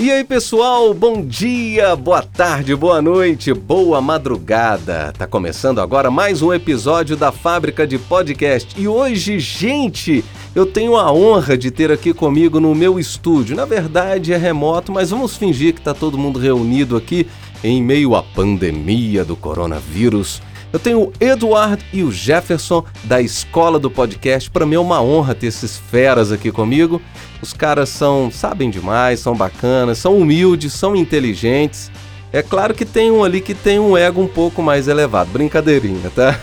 [0.00, 5.12] E aí, pessoal, bom dia, boa tarde, boa noite, boa madrugada.
[5.12, 8.80] Tá começando agora mais um episódio da Fábrica de Podcast.
[8.80, 10.24] E hoje, gente,
[10.54, 13.54] eu tenho a honra de ter aqui comigo no meu estúdio.
[13.54, 17.26] Na verdade, é remoto, mas vamos fingir que tá todo mundo reunido aqui
[17.62, 20.40] em meio à pandemia do coronavírus.
[20.72, 24.48] Eu tenho o Eduardo e o Jefferson da Escola do Podcast.
[24.50, 27.02] Para mim é uma honra ter esses feras aqui comigo.
[27.42, 31.90] Os caras são, sabem demais, são bacanas, são humildes, são inteligentes.
[32.32, 35.30] É claro que tem um ali que tem um ego um pouco mais elevado.
[35.30, 36.38] Brincadeirinha, tá?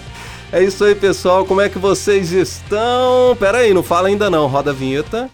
[0.52, 1.44] é isso aí, pessoal.
[1.44, 3.36] Como é que vocês estão?
[3.38, 4.46] Pera aí, não fala ainda não.
[4.46, 5.28] Roda a vinheta.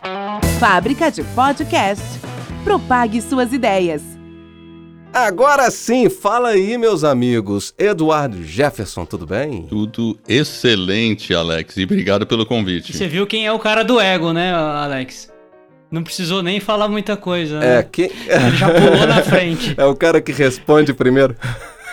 [0.58, 2.04] Fábrica de Podcast.
[2.64, 4.17] Propague suas ideias.
[5.12, 7.74] Agora sim, fala aí, meus amigos.
[7.78, 9.62] Eduardo Jefferson, tudo bem?
[9.68, 12.96] Tudo excelente, Alex, e obrigado pelo convite.
[12.96, 15.32] Você viu quem é o cara do ego, né, Alex?
[15.90, 17.58] Não precisou nem falar muita coisa.
[17.58, 17.78] Né?
[17.78, 18.10] É, quem...
[18.26, 19.74] Ele já pulou na frente.
[19.78, 21.34] É o cara que responde primeiro.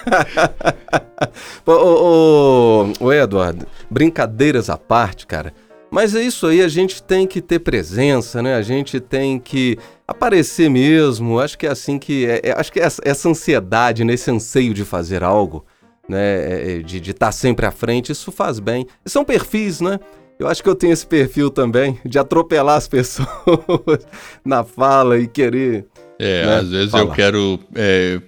[1.65, 5.53] ô, ô, ô, Eduardo, brincadeiras à parte, cara.
[5.95, 8.55] Mas é isso aí, a gente tem que ter presença, né?
[8.55, 11.39] A gente tem que aparecer mesmo.
[11.39, 12.25] Acho que é assim que.
[12.25, 15.65] É, é, acho que essa, essa ansiedade, nesse anseio de fazer algo,
[16.09, 16.19] né?
[16.19, 18.85] É, é, de estar tá sempre à frente, isso faz bem.
[19.05, 19.97] E são perfis, né?
[20.37, 24.05] Eu acho que eu tenho esse perfil também, de atropelar as pessoas
[24.43, 25.85] na fala e querer.
[26.19, 27.03] É, né, às vezes falar.
[27.05, 28.19] eu quero é,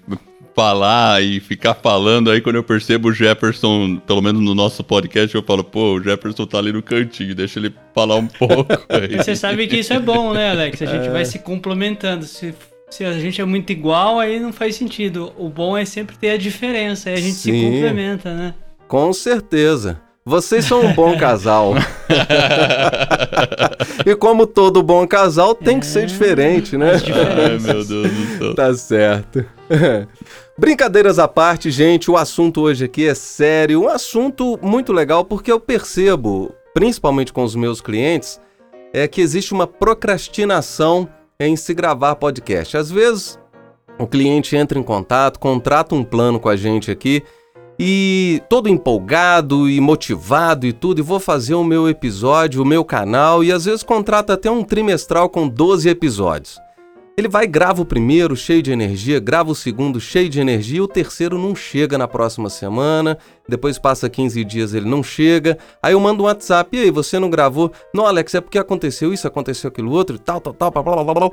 [0.57, 5.35] falar e ficar falando, aí quando eu percebo o Jefferson, pelo menos no nosso podcast,
[5.35, 8.65] eu falo, pô, o Jefferson tá ali no cantinho, deixa ele falar um pouco.
[8.89, 9.17] Aí.
[9.17, 10.81] Você sabe que isso é bom, né, Alex?
[10.81, 11.11] A gente é...
[11.11, 12.25] vai se complementando.
[12.25, 12.55] Se,
[12.89, 15.31] se a gente é muito igual, aí não faz sentido.
[15.37, 18.55] O bom é sempre ter a diferença, aí a gente Sim, se complementa, né?
[18.87, 20.01] Com certeza.
[20.25, 21.75] Vocês são um bom casal.
[24.05, 26.93] e como todo bom casal, tem que ser diferente, né?
[26.93, 28.55] Ai, meu Deus do céu.
[28.55, 29.45] Tá certo.
[30.59, 35.51] Brincadeiras à parte, gente, o assunto hoje aqui é sério, um assunto muito legal porque
[35.51, 38.41] eu percebo, principalmente com os meus clientes,
[38.91, 41.07] é que existe uma procrastinação
[41.39, 42.75] em se gravar podcast.
[42.75, 43.37] Às vezes,
[43.99, 47.21] o cliente entra em contato, contrata um plano com a gente aqui
[47.77, 52.83] e todo empolgado e motivado e tudo, e vou fazer o meu episódio, o meu
[52.83, 56.59] canal, e às vezes contrata até um trimestral com 12 episódios.
[57.19, 60.87] Ele vai, grava o primeiro cheio de energia, grava o segundo cheio de energia, o
[60.87, 63.17] terceiro não chega na próxima semana,
[63.49, 67.17] depois passa 15 dias ele não chega, aí eu mando um WhatsApp, e aí, você
[67.17, 67.71] não gravou?
[67.91, 71.13] Não, Alex, é porque aconteceu isso, aconteceu aquilo outro, tal, tal, tal, blá, blá, blá,
[71.15, 71.31] blá.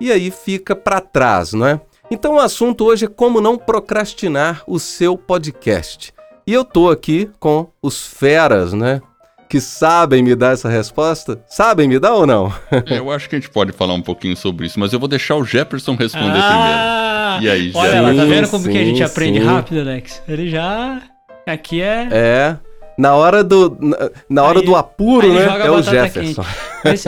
[0.00, 1.78] E aí fica para trás, não é?
[2.10, 6.14] Então o assunto hoje é como não procrastinar o seu podcast.
[6.46, 9.02] E eu tô aqui com os feras, né?
[9.48, 11.40] Que sabem me dar essa resposta?
[11.46, 12.52] Sabem me dar ou não?
[12.86, 15.08] É, eu acho que a gente pode falar um pouquinho sobre isso, mas eu vou
[15.08, 17.44] deixar o Jefferson responder ah, primeiro.
[17.44, 19.46] E aí, Olha lá, tá vendo como sim, que a gente aprende sim.
[19.46, 20.22] rápido, Alex?
[20.26, 21.02] Ele já.
[21.46, 22.08] Aqui é.
[22.10, 22.56] É.
[22.98, 25.44] Na hora do, na, na hora do apuro, né?
[25.64, 26.44] É o Jefferson.
[26.82, 27.04] Mas,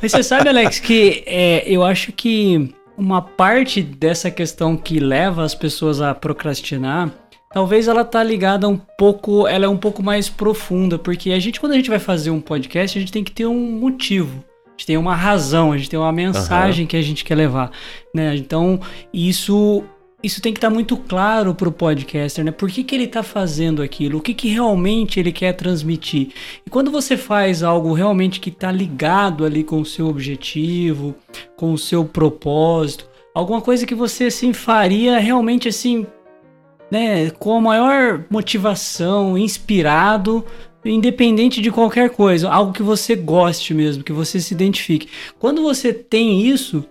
[0.00, 5.42] mas, você sabe, Alex, que é, eu acho que uma parte dessa questão que leva
[5.42, 7.10] as pessoas a procrastinar,
[7.54, 11.60] talvez ela tá ligada um pouco, ela é um pouco mais profunda, porque a gente
[11.60, 14.44] quando a gente vai fazer um podcast, a gente tem que ter um motivo.
[14.66, 16.88] A gente tem uma razão, a gente tem uma mensagem uhum.
[16.88, 17.70] que a gente quer levar,
[18.12, 18.34] né?
[18.34, 18.80] Então,
[19.12, 19.84] isso
[20.20, 22.50] isso tem que estar tá muito claro para o podcaster, né?
[22.50, 24.18] Por que, que ele está fazendo aquilo?
[24.18, 26.30] O que, que realmente ele quer transmitir?
[26.66, 31.14] E quando você faz algo realmente que está ligado ali com o seu objetivo,
[31.56, 36.06] com o seu propósito, alguma coisa que você assim faria realmente assim,
[36.94, 37.28] né?
[37.30, 40.44] Com a maior motivação, inspirado,
[40.84, 45.08] independente de qualquer coisa, algo que você goste mesmo, que você se identifique.
[45.40, 46.84] Quando você tem isso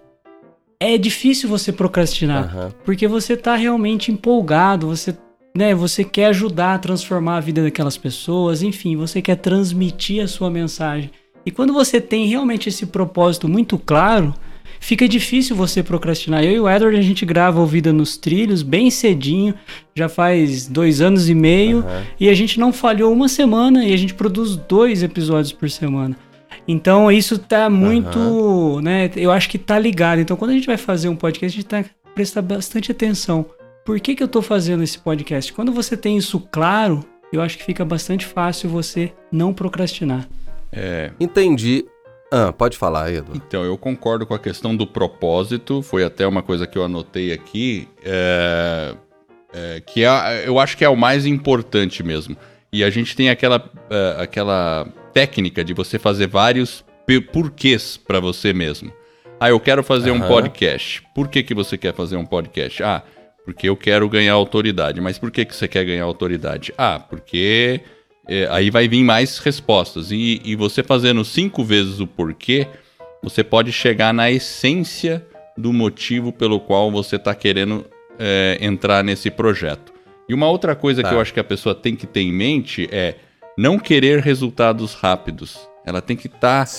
[0.77, 2.71] é difícil você procrastinar, uhum.
[2.83, 5.15] porque você tá realmente empolgado, você,
[5.55, 10.27] né, você quer ajudar a transformar a vida daquelas pessoas, enfim, você quer transmitir a
[10.27, 11.09] sua mensagem.
[11.45, 14.33] E quando você tem realmente esse propósito muito claro,
[14.83, 16.43] fica difícil você procrastinar.
[16.43, 19.53] Eu e o Edward, a gente grava o Vida nos Trilhos bem cedinho,
[19.95, 22.03] já faz dois anos e meio, uhum.
[22.19, 26.17] e a gente não falhou uma semana e a gente produz dois episódios por semana.
[26.67, 28.81] Então isso tá muito, uhum.
[28.81, 29.09] né?
[29.15, 30.19] Eu acho que tá ligado.
[30.19, 33.45] Então quando a gente vai fazer um podcast, a gente tá prestar bastante atenção.
[33.85, 35.51] Por que, que eu tô fazendo esse podcast?
[35.53, 40.27] Quando você tem isso claro, eu acho que fica bastante fácil você não procrastinar.
[40.71, 41.11] É.
[41.19, 41.85] Entendi.
[42.35, 43.31] Ah, pode falar, Edu.
[43.35, 47.31] Então, eu concordo com a questão do propósito, foi até uma coisa que eu anotei
[47.31, 48.95] aqui, é,
[49.53, 52.35] é, que é, eu acho que é o mais importante mesmo.
[52.71, 56.83] E a gente tem aquela, é, aquela técnica de você fazer vários
[57.31, 58.91] porquês para você mesmo.
[59.39, 60.17] Ah, eu quero fazer uhum.
[60.17, 61.03] um podcast.
[61.13, 62.81] Por que, que você quer fazer um podcast?
[62.81, 63.03] Ah,
[63.45, 64.99] porque eu quero ganhar autoridade.
[64.99, 66.73] Mas por que, que você quer ganhar autoridade?
[66.79, 67.81] Ah, porque
[68.27, 70.11] é, aí vai vir mais respostas.
[70.11, 72.67] E, e você fazendo cinco vezes o porquê,
[73.21, 75.25] você pode chegar na essência
[75.57, 77.85] do motivo pelo qual você está querendo
[78.17, 79.93] é, entrar nesse projeto.
[80.27, 81.09] E uma outra coisa tá.
[81.09, 83.15] que eu acho que a pessoa tem que ter em mente é
[83.57, 85.59] não querer resultados rápidos.
[85.85, 86.71] Ela tem que estar tá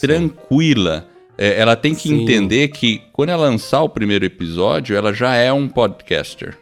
[0.00, 1.06] tranquila.
[1.36, 2.22] É, ela tem que sim.
[2.22, 6.56] entender que quando ela lançar o primeiro episódio, ela já é um podcaster.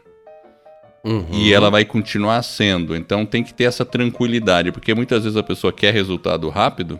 [1.06, 1.24] Uhum.
[1.30, 2.96] E ela vai continuar sendo.
[2.96, 6.98] Então tem que ter essa tranquilidade, porque muitas vezes a pessoa quer resultado rápido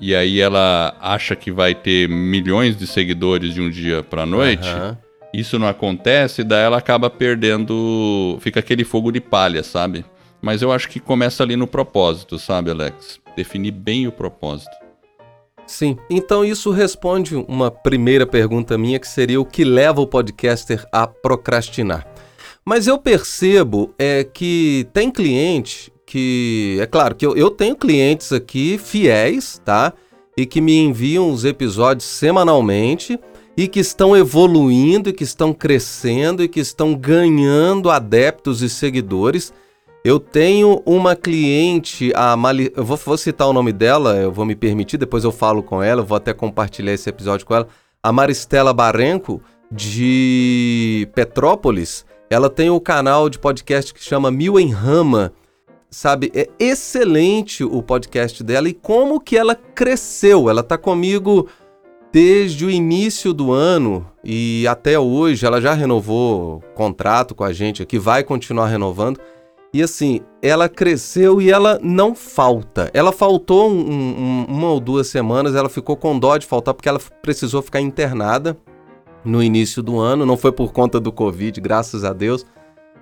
[0.00, 4.68] e aí ela acha que vai ter milhões de seguidores de um dia para noite.
[4.68, 4.96] Uhum.
[5.32, 10.04] Isso não acontece, daí ela acaba perdendo, fica aquele fogo de palha, sabe?
[10.40, 13.20] Mas eu acho que começa ali no propósito, sabe, Alex?
[13.36, 14.72] Definir bem o propósito.
[15.66, 20.84] Sim, então isso responde uma primeira pergunta minha que seria o que leva o podcaster
[20.90, 22.11] a procrastinar.
[22.64, 26.78] Mas eu percebo é que tem cliente que.
[26.80, 29.92] É claro que eu, eu tenho clientes aqui fiéis, tá?
[30.36, 33.18] E que me enviam os episódios semanalmente
[33.56, 39.52] e que estão evoluindo e que estão crescendo e que estão ganhando adeptos e seguidores.
[40.04, 42.72] Eu tenho uma cliente, a Mali...
[42.74, 45.80] eu vou, vou, citar o nome dela, eu vou me permitir, depois eu falo com
[45.80, 47.68] ela, eu vou até compartilhar esse episódio com ela.
[48.02, 52.04] A Maristela Barenco, de Petrópolis.
[52.32, 55.34] Ela tem um canal de podcast que chama Mil em Rama.
[55.90, 60.48] Sabe, é excelente o podcast dela e como que ela cresceu.
[60.48, 61.46] Ela tá comigo
[62.10, 65.44] desde o início do ano e até hoje.
[65.44, 69.20] Ela já renovou contrato com a gente aqui, vai continuar renovando.
[69.74, 72.90] E assim, ela cresceu e ela não falta.
[72.94, 76.88] Ela faltou um, um, uma ou duas semanas, ela ficou com dó de faltar porque
[76.88, 78.56] ela precisou ficar internada
[79.24, 80.26] no início do ano.
[80.26, 82.44] Não foi por conta do Covid, graças a Deus.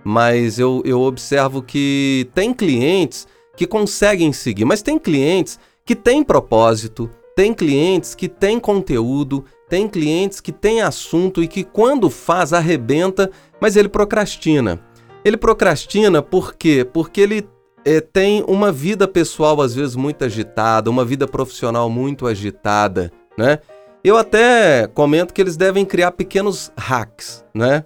[0.05, 3.27] Mas eu, eu observo que tem clientes
[3.57, 9.87] que conseguem seguir, mas tem clientes que têm propósito, tem clientes que têm conteúdo, tem
[9.87, 13.31] clientes que têm assunto e que quando faz arrebenta,
[13.61, 14.81] mas ele procrastina.
[15.25, 16.85] Ele procrastina por quê?
[16.85, 17.47] Porque ele
[17.85, 23.59] é, tem uma vida pessoal às vezes muito agitada, uma vida profissional muito agitada, né?
[24.03, 27.85] Eu até comento que eles devem criar pequenos hacks, né?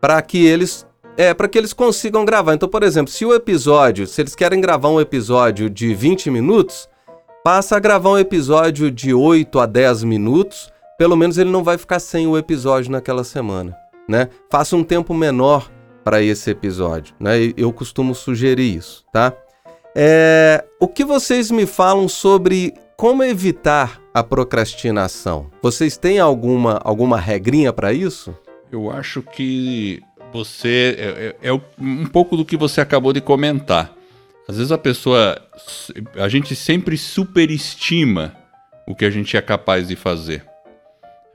[0.00, 2.54] Para que eles é, para que eles consigam gravar.
[2.54, 6.88] Então, por exemplo, se o episódio, se eles querem gravar um episódio de 20 minutos,
[7.44, 11.78] passa a gravar um episódio de 8 a 10 minutos, pelo menos ele não vai
[11.78, 13.76] ficar sem o episódio naquela semana,
[14.08, 14.28] né?
[14.50, 15.70] Faça um tempo menor
[16.02, 17.36] para esse episódio, né?
[17.56, 19.32] Eu costumo sugerir isso, tá?
[19.96, 25.50] É, o que vocês me falam sobre como evitar a procrastinação?
[25.60, 28.32] Vocês têm alguma, alguma regrinha para isso?
[28.70, 30.00] Eu acho que
[30.32, 30.96] você.
[30.98, 33.92] É, é, é, um pouco do que você acabou de comentar.
[34.48, 35.36] Às vezes a pessoa.
[36.14, 38.34] A gente sempre superestima
[38.86, 40.44] o que a gente é capaz de fazer.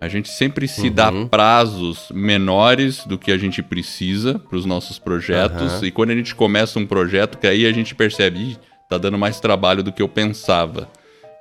[0.02, 0.94] A gente sempre se uhum.
[0.94, 5.80] dá prazos menores do que a gente precisa para os nossos projetos.
[5.80, 5.86] Uhum.
[5.86, 9.42] E quando a gente começa um projeto, que aí a gente percebe, está dando mais
[9.42, 10.90] trabalho do que eu pensava.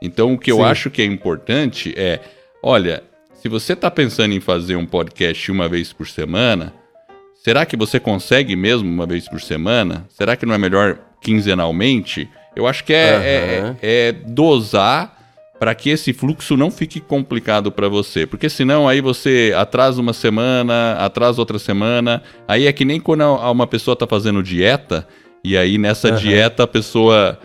[0.00, 0.58] Então, o que Sim.
[0.58, 2.20] eu acho que é importante é:
[2.62, 3.02] olha,
[3.34, 6.72] se você está pensando em fazer um podcast uma vez por semana,
[7.36, 10.06] será que você consegue mesmo uma vez por semana?
[10.08, 12.28] Será que não é melhor quinzenalmente?
[12.56, 13.76] Eu acho que é, uhum.
[13.80, 15.16] é, é dosar
[15.58, 20.12] para que esse fluxo não fique complicado para você, porque senão aí você atrasa uma
[20.12, 25.06] semana, atrasa outra semana, aí é que nem quando uma pessoa está fazendo dieta
[25.42, 26.16] e aí nessa uhum.
[26.16, 27.38] dieta a pessoa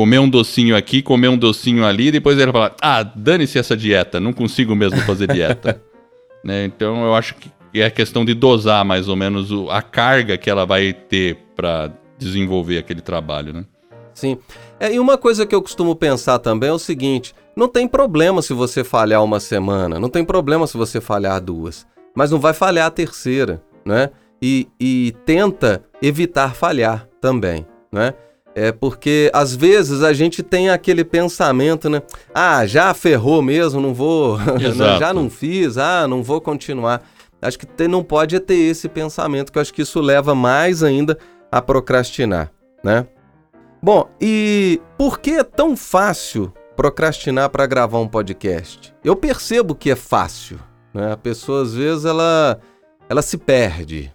[0.00, 4.18] comer um docinho aqui, comer um docinho ali, depois ele fala: ah, dane-se essa dieta,
[4.18, 5.82] não consigo mesmo fazer dieta.
[6.42, 6.64] né?
[6.64, 10.48] Então eu acho que é questão de dosar mais ou menos o, a carga que
[10.48, 13.66] ela vai ter para desenvolver aquele trabalho, né?
[14.14, 14.38] Sim.
[14.78, 18.40] É, e uma coisa que eu costumo pensar também é o seguinte: não tem problema
[18.40, 22.54] se você falhar uma semana, não tem problema se você falhar duas, mas não vai
[22.54, 24.08] falhar a terceira, né?
[24.40, 28.14] E, e tenta evitar falhar também, né?
[28.54, 32.02] É porque às vezes a gente tem aquele pensamento, né?
[32.34, 34.98] Ah, já ferrou mesmo, não vou, né?
[34.98, 37.02] já não fiz, ah, não vou continuar.
[37.40, 40.82] Acho que tem, não pode ter esse pensamento, que eu acho que isso leva mais
[40.82, 41.16] ainda
[41.50, 42.52] a procrastinar,
[42.84, 43.06] né?
[43.82, 48.94] Bom, e por que é tão fácil procrastinar para gravar um podcast?
[49.02, 50.58] Eu percebo que é fácil,
[50.92, 51.12] né?
[51.12, 52.60] A pessoa às vezes ela
[53.08, 54.12] ela se perde.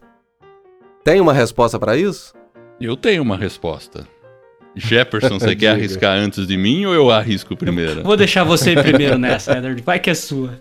[1.03, 2.33] Tem uma resposta para isso?
[2.79, 4.07] Eu tenho uma resposta.
[4.75, 8.03] Jefferson, você quer arriscar antes de mim ou eu arrisco primeiro?
[8.03, 9.81] Vou deixar você ir primeiro nessa, Edward.
[9.81, 10.59] Vai que é sua.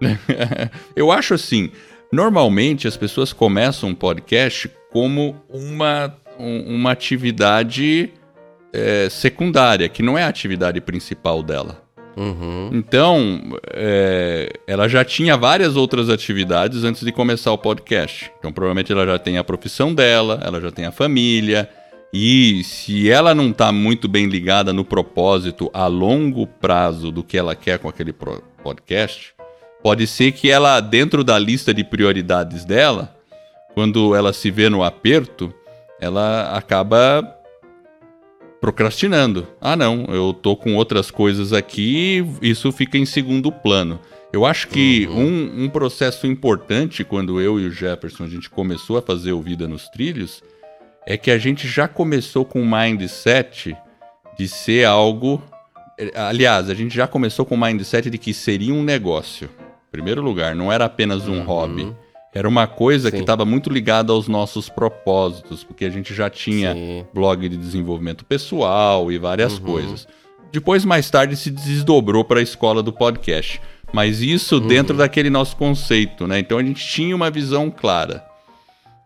[0.94, 1.70] eu acho assim,
[2.12, 8.12] normalmente as pessoas começam um podcast como uma, uma atividade
[8.72, 11.82] é, secundária, que não é a atividade principal dela.
[12.16, 12.70] Uhum.
[12.72, 13.40] Então,
[13.72, 18.30] é, ela já tinha várias outras atividades antes de começar o podcast.
[18.38, 21.68] Então, provavelmente ela já tem a profissão dela, ela já tem a família.
[22.12, 27.36] E se ela não está muito bem ligada no propósito a longo prazo do que
[27.36, 28.14] ela quer com aquele
[28.62, 29.34] podcast,
[29.82, 33.14] pode ser que ela, dentro da lista de prioridades dela,
[33.74, 35.52] quando ela se vê no aperto,
[36.00, 37.22] ela acaba
[38.60, 39.46] procrastinando.
[39.60, 44.00] Ah, não, eu tô com outras coisas aqui, isso fica em segundo plano.
[44.32, 45.20] Eu acho que uhum.
[45.20, 49.40] um, um, processo importante quando eu e o Jefferson a gente começou a fazer o
[49.40, 50.42] Vida nos Trilhos
[51.08, 53.74] é que a gente já começou com o mindset
[54.38, 55.42] de ser algo.
[56.14, 59.48] Aliás, a gente já começou com o mindset de que seria um negócio.
[59.88, 61.44] Em primeiro lugar, não era apenas um uhum.
[61.44, 61.96] hobby.
[62.34, 63.16] Era uma coisa Sim.
[63.16, 67.06] que estava muito ligada aos nossos propósitos, porque a gente já tinha Sim.
[67.14, 69.64] blog de desenvolvimento pessoal e várias uhum.
[69.64, 70.06] coisas.
[70.52, 73.62] Depois, mais tarde, se desdobrou para a escola do podcast.
[73.94, 74.66] Mas isso uhum.
[74.66, 76.38] dentro daquele nosso conceito, né?
[76.38, 78.27] Então a gente tinha uma visão clara.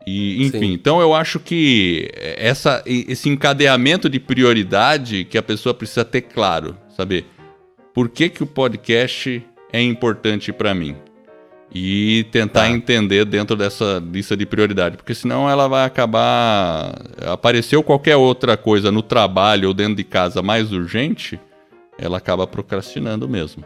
[0.07, 0.73] E, enfim, Sim.
[0.73, 6.77] então eu acho que essa, esse encadeamento de prioridade que a pessoa precisa ter claro,
[6.97, 7.27] saber
[7.95, 10.97] por que, que o podcast é importante para mim
[11.75, 12.71] e tentar tá.
[12.71, 16.95] entender dentro dessa lista de prioridade, porque senão ela vai acabar
[17.27, 21.41] apareceu qualquer outra coisa no trabalho ou dentro de casa mais urgente,
[21.99, 23.65] ela acaba procrastinando mesmo.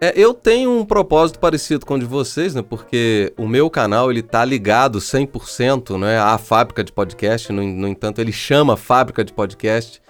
[0.00, 2.62] É, eu tenho um propósito parecido com o de vocês, né?
[2.62, 7.52] Porque o meu canal ele tá ligado 100% né, à fábrica de podcast.
[7.52, 10.02] No, no entanto, ele chama Fábrica de Podcast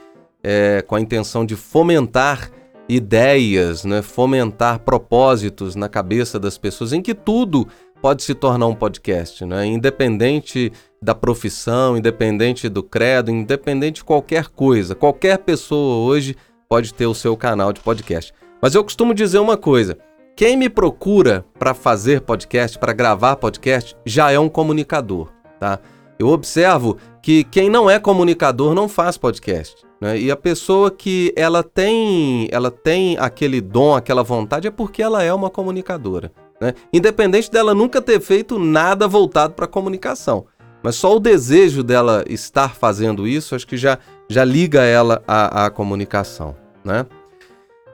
[0.42, 2.50] é, com a intenção de fomentar
[2.88, 7.66] ideias, né, fomentar propósitos na cabeça das pessoas, em que tudo
[8.00, 9.64] pode se tornar um podcast, né?
[9.64, 14.94] independente da profissão, independente do credo, independente de qualquer coisa.
[14.94, 16.36] Qualquer pessoa hoje
[16.68, 18.34] pode ter o seu canal de podcast.
[18.60, 19.98] Mas eu costumo dizer uma coisa:
[20.36, 25.28] quem me procura para fazer podcast, para gravar podcast, já é um comunicador,
[25.60, 25.78] tá?
[26.18, 29.84] Eu observo que quem não é comunicador não faz podcast.
[30.00, 30.18] Né?
[30.18, 35.22] E a pessoa que ela tem, ela tem aquele dom, aquela vontade, é porque ela
[35.22, 36.30] é uma comunicadora.
[36.60, 36.74] Né?
[36.92, 40.46] Independente dela nunca ter feito nada voltado para comunicação.
[40.82, 45.64] Mas só o desejo dela estar fazendo isso, acho que já, já liga ela à,
[45.64, 46.54] à comunicação.
[46.84, 47.06] Né?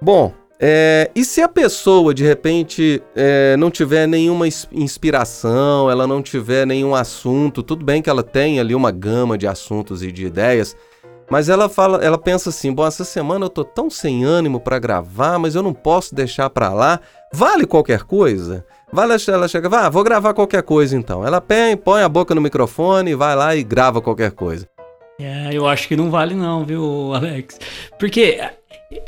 [0.03, 6.21] Bom, é, e se a pessoa de repente é, não tiver nenhuma inspiração, ela não
[6.21, 10.27] tiver nenhum assunto, tudo bem que ela tem ali uma gama de assuntos e de
[10.27, 10.77] ideias,
[11.31, 14.79] mas ela fala, ela pensa assim: bom, essa semana eu tô tão sem ânimo para
[14.79, 17.01] gravar, mas eu não posso deixar para lá.
[17.33, 18.67] Vale qualquer coisa?
[18.93, 21.25] Vale ela chega, vá, vou gravar qualquer coisa então.
[21.25, 24.69] Ela põe, põe a boca no microfone, vai lá e grava qualquer coisa.
[25.19, 27.59] É, eu acho que não vale não, viu, Alex?
[27.99, 28.41] Porque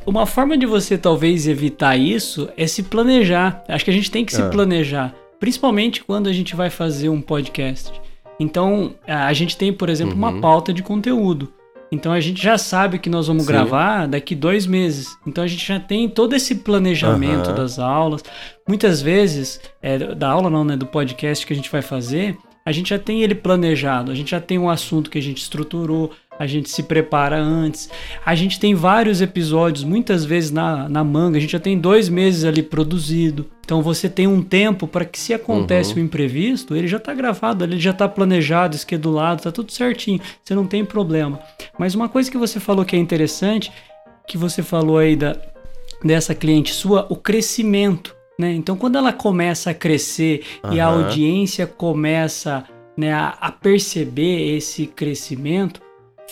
[0.06, 3.64] uma forma de você talvez evitar isso é se planejar.
[3.68, 4.48] Acho que a gente tem que se é.
[4.48, 7.92] planejar, principalmente quando a gente vai fazer um podcast.
[8.38, 10.18] Então, a gente tem, por exemplo, uhum.
[10.18, 11.52] uma pauta de conteúdo.
[11.92, 13.52] Então a gente já sabe que nós vamos Sim.
[13.52, 15.14] gravar daqui dois meses.
[15.26, 17.54] Então a gente já tem todo esse planejamento uhum.
[17.54, 18.24] das aulas.
[18.66, 20.74] Muitas vezes, é, da aula não, né?
[20.74, 24.30] Do podcast que a gente vai fazer, a gente já tem ele planejado, a gente
[24.30, 27.88] já tem um assunto que a gente estruturou, a gente se prepara antes.
[28.24, 32.08] A gente tem vários episódios, muitas vezes na, na manga, a gente já tem dois
[32.08, 33.46] meses ali produzido.
[33.64, 36.00] Então você tem um tempo para que se acontece uhum.
[36.00, 40.54] o imprevisto, ele já está gravado, ele já está planejado, esquedulado, está tudo certinho, você
[40.54, 41.38] não tem problema.
[41.78, 43.72] Mas uma coisa que você falou que é interessante,
[44.26, 45.36] que você falou aí da,
[46.04, 48.16] dessa cliente sua, o crescimento.
[48.38, 48.52] Né?
[48.52, 50.72] Então quando ela começa a crescer uhum.
[50.72, 52.64] e a audiência começa
[52.96, 55.80] né, a, a perceber esse crescimento,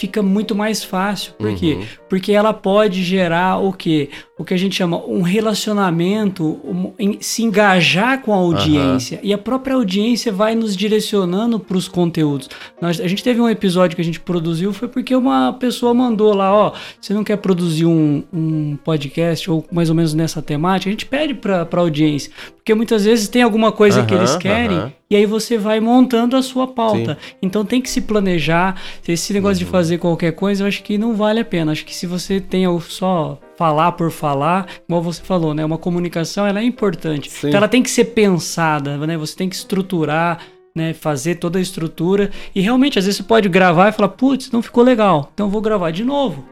[0.00, 1.34] fica muito mais fácil.
[1.34, 1.56] Por uhum.
[1.56, 1.78] quê?
[2.08, 4.08] Porque ela pode gerar o quê?
[4.40, 9.18] O que a gente chama um relacionamento, um, em, se engajar com a audiência.
[9.18, 9.28] Uhum.
[9.28, 12.48] E a própria audiência vai nos direcionando para os conteúdos.
[12.80, 16.32] Nós, a gente teve um episódio que a gente produziu, foi porque uma pessoa mandou
[16.32, 20.88] lá, ó, você não quer produzir um, um podcast ou mais ou menos nessa temática?
[20.88, 22.32] A gente pede para a audiência.
[22.56, 24.92] Porque muitas vezes tem alguma coisa uhum, que eles querem uhum.
[25.10, 27.18] e aí você vai montando a sua pauta.
[27.20, 27.36] Sim.
[27.42, 28.80] Então tem que se planejar.
[29.06, 31.72] Esse negócio de fazer qualquer coisa, eu acho que não vale a pena.
[31.72, 35.62] Acho que se você tem só falar por falar, como você falou, né?
[35.62, 37.30] Uma comunicação ela é importante.
[37.30, 37.48] Sim.
[37.48, 39.18] Então ela tem que ser pensada, né?
[39.18, 40.40] Você tem que estruturar,
[40.74, 40.94] né?
[40.94, 42.30] Fazer toda a estrutura.
[42.54, 45.60] E realmente, às vezes você pode gravar e falar, putz, não ficou legal, então vou
[45.60, 46.42] gravar de novo.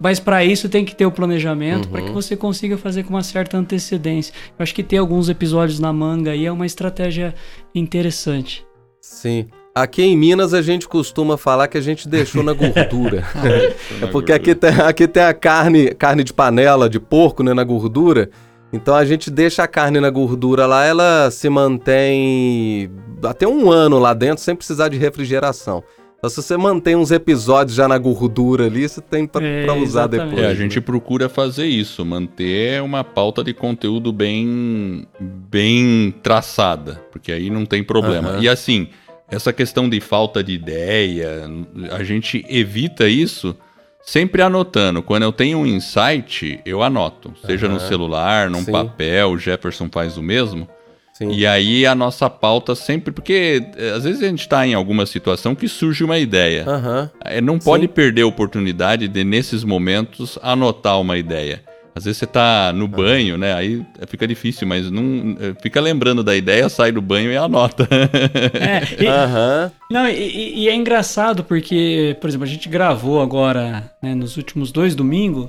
[0.00, 1.90] Mas para isso tem que ter o planejamento uhum.
[1.90, 4.32] para que você consiga fazer com uma certa antecedência.
[4.58, 7.34] Eu acho que ter alguns episódios na manga aí é uma estratégia
[7.74, 8.64] interessante.
[9.02, 9.48] Sim.
[9.74, 13.24] Aqui em Minas a gente costuma falar que a gente deixou na gordura.
[14.00, 17.64] é porque aqui tem, aqui tem a carne, carne de panela, de porco, né, na
[17.64, 18.30] gordura.
[18.72, 22.88] Então a gente deixa a carne na gordura lá, ela se mantém
[23.24, 25.82] até um ano lá dentro sem precisar de refrigeração.
[26.18, 30.06] Então, se você mantém uns episódios já na gordura ali, você tem para é, usar
[30.06, 30.38] depois.
[30.38, 30.80] É, a gente né?
[30.80, 37.84] procura fazer isso, manter uma pauta de conteúdo bem, bem traçada, porque aí não tem
[37.84, 38.36] problema.
[38.36, 38.42] Uhum.
[38.42, 38.88] E assim,
[39.30, 41.50] essa questão de falta de ideia,
[41.90, 43.56] a gente evita isso
[44.04, 45.02] sempre anotando.
[45.02, 47.32] Quando eu tenho um insight, eu anoto.
[47.44, 47.74] Seja uhum.
[47.74, 48.72] no celular, num Sim.
[48.72, 50.68] papel, o Jefferson faz o mesmo.
[51.14, 51.30] Sim.
[51.30, 53.12] E aí a nossa pauta sempre.
[53.12, 56.66] Porque eh, às vezes a gente está em alguma situação que surge uma ideia.
[56.68, 57.40] Uhum.
[57.42, 57.92] Não pode Sim.
[57.92, 61.62] perder a oportunidade de, nesses momentos, anotar uma ideia.
[61.94, 63.54] Às vezes você tá no banho, né?
[63.54, 67.88] Aí fica difícil, mas não eh, fica lembrando da ideia, sai do banho e anota.
[67.90, 69.70] é, e, uhum.
[69.90, 74.72] Não, e, e, é engraçado porque, por exemplo, a gente gravou agora, né, nos últimos
[74.72, 75.48] dois domingos.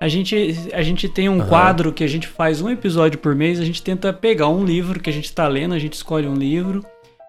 [0.00, 1.46] A gente, a gente tem um uhum.
[1.46, 4.98] quadro que a gente faz um episódio por mês, a gente tenta pegar um livro
[4.98, 6.84] que a gente está lendo, a gente escolhe um livro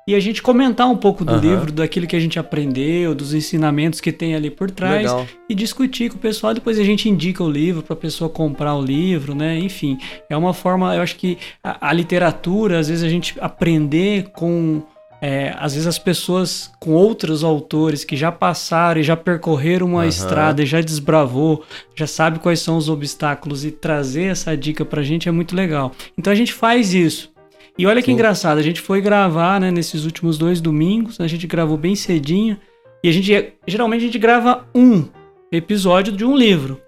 [0.08, 1.40] e a gente comentar um pouco do uhum.
[1.40, 5.28] livro, daquilo que a gente aprendeu, dos ensinamentos que tem ali por trás Legal.
[5.50, 6.54] e discutir com o pessoal.
[6.54, 9.58] Depois a gente indica o livro para a pessoa comprar o livro, né?
[9.58, 9.98] Enfim,
[10.30, 14.84] é uma forma, eu acho que a, a literatura, às vezes a gente aprender com
[15.26, 20.02] é, às vezes as pessoas com outros autores que já passaram e já percorreram uma
[20.02, 20.08] uhum.
[20.10, 21.64] estrada e já desbravou,
[21.96, 25.94] já sabe quais são os obstáculos e trazer essa dica pra gente é muito legal.
[26.18, 27.33] Então a gente faz isso.
[27.78, 28.14] E olha que Sim.
[28.14, 32.58] engraçado, a gente foi gravar, né, nesses últimos dois domingos, a gente gravou bem cedinho,
[33.04, 35.06] e a gente, geralmente a gente grava um
[35.52, 36.80] episódio de um livro.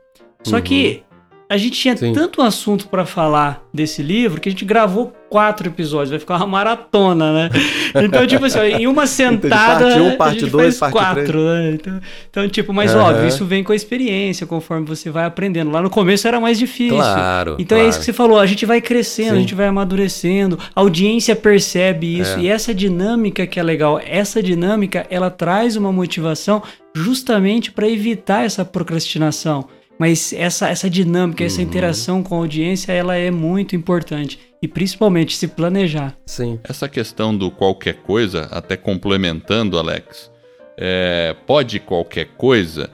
[0.43, 0.62] Só uhum.
[0.62, 1.04] que
[1.48, 2.12] a gente tinha Sim.
[2.12, 6.48] tanto assunto para falar desse livro que a gente gravou quatro episódios, vai ficar uma
[6.48, 7.50] maratona, né?
[7.96, 9.86] Então, tipo assim, em uma sentada.
[9.86, 11.72] parte 1, um, parte 2, parte quatro, né?
[11.72, 13.02] então, então, tipo, mas uhum.
[13.02, 15.72] óbvio, isso vem com a experiência, conforme você vai aprendendo.
[15.72, 16.98] Lá no começo era mais difícil.
[16.98, 17.56] Claro.
[17.58, 17.86] Então claro.
[17.86, 19.36] é isso que você falou, a gente vai crescendo, Sim.
[19.38, 22.42] a gente vai amadurecendo, a audiência percebe isso, é.
[22.42, 26.62] e essa dinâmica que é legal, essa dinâmica, ela traz uma motivação
[26.94, 29.70] justamente para evitar essa procrastinação.
[29.98, 31.48] Mas essa, essa dinâmica, uhum.
[31.48, 34.40] essa interação com a audiência, ela é muito importante.
[34.62, 36.16] E principalmente se planejar.
[36.26, 36.60] Sim.
[36.64, 40.32] Essa questão do qualquer coisa, até complementando, Alex,
[40.78, 42.90] é, pode qualquer coisa,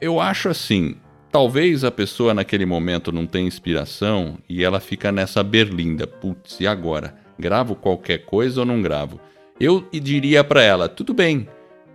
[0.00, 0.96] eu acho assim.
[1.32, 6.06] Talvez a pessoa naquele momento não tenha inspiração e ela fica nessa berlinda.
[6.06, 7.14] Putz, e agora?
[7.38, 9.20] Gravo qualquer coisa ou não gravo?
[9.60, 11.46] Eu diria para ela: tudo bem,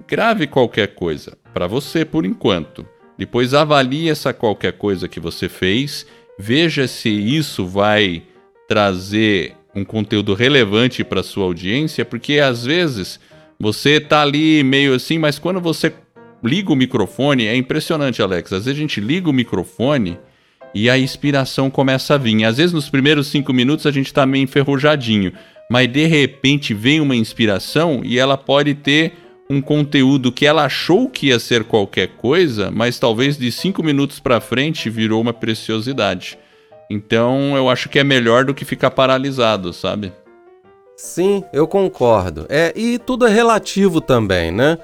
[0.07, 2.85] grave qualquer coisa, para você por enquanto.
[3.21, 6.07] Depois avalie essa qualquer coisa que você fez,
[6.39, 8.23] veja se isso vai
[8.67, 13.19] trazer um conteúdo relevante para sua audiência, porque às vezes
[13.59, 15.93] você tá ali meio assim, mas quando você
[16.43, 18.53] liga o microfone, é impressionante, Alex.
[18.53, 20.17] Às vezes a gente liga o microfone
[20.73, 22.43] e a inspiração começa a vir.
[22.43, 25.31] Às vezes nos primeiros cinco minutos a gente tá meio enferrujadinho,
[25.69, 29.13] mas de repente vem uma inspiração e ela pode ter
[29.51, 34.17] um conteúdo que ela achou que ia ser qualquer coisa, mas talvez de cinco minutos
[34.17, 36.39] para frente virou uma preciosidade.
[36.89, 40.13] Então eu acho que é melhor do que ficar paralisado, sabe?
[40.95, 42.45] Sim, eu concordo.
[42.47, 44.77] É, e tudo é relativo também, né?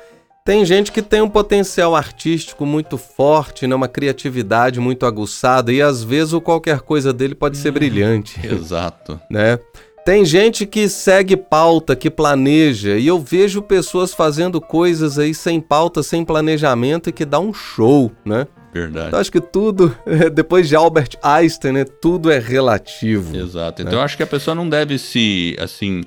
[0.44, 3.76] Tem gente que tem um potencial artístico muito forte, né?
[3.76, 8.40] uma criatividade muito aguçada, e às vezes o qualquer coisa dele pode ser brilhante.
[8.48, 9.20] Exato.
[9.30, 9.60] né?
[10.08, 15.60] Tem gente que segue pauta, que planeja, e eu vejo pessoas fazendo coisas aí sem
[15.60, 18.48] pauta, sem planejamento e que dá um show, né?
[18.74, 19.10] Verdade.
[19.10, 19.94] Então acho que tudo,
[20.34, 23.36] depois de Albert Einstein, né, tudo é relativo.
[23.36, 23.82] Exato.
[23.82, 24.00] Então né?
[24.00, 26.06] eu acho que a pessoa não deve se, assim,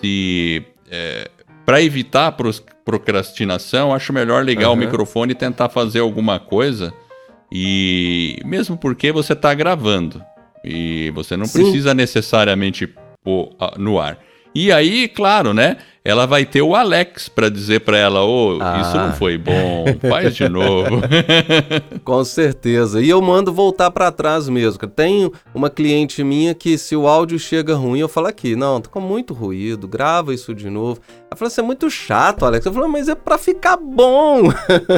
[0.00, 0.64] se...
[0.88, 1.28] É,
[1.66, 2.36] para evitar
[2.84, 4.74] procrastinação, acho melhor ligar uhum.
[4.74, 6.94] o microfone e tentar fazer alguma coisa
[7.50, 10.22] E mesmo porque você está gravando.
[10.64, 11.62] E você não Sim.
[11.64, 12.94] precisa necessariamente
[13.78, 14.18] no ar.
[14.54, 15.78] E aí, claro, né?
[16.06, 18.78] Ela vai ter o Alex para dizer para ela: Ô, oh, ah.
[18.78, 21.00] isso não foi bom, faz de novo.
[22.04, 23.00] Com certeza.
[23.00, 24.86] E eu mando voltar para trás mesmo.
[24.86, 28.90] Tem uma cliente minha que, se o áudio chega ruim, eu falo aqui: não, tá
[28.90, 31.00] com muito ruído, grava isso de novo.
[31.30, 32.66] Ela falou: você é muito chato, Alex.
[32.66, 34.42] Eu falei: mas é para ficar bom.